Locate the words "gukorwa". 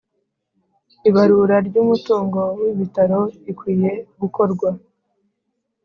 4.21-4.69